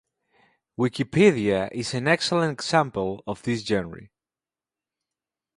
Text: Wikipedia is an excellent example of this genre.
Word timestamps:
Wikipedia 0.79 1.69
is 1.71 1.93
an 1.93 2.07
excellent 2.07 2.53
example 2.53 3.23
of 3.27 3.43
this 3.43 3.63
genre. 3.63 4.07